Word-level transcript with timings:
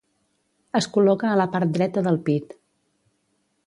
Es 0.79 0.87
col·loca 0.95 1.29
a 1.33 1.37
la 1.43 1.47
part 1.57 1.77
dreta 1.77 2.07
del 2.09 2.21
pit. 2.31 2.61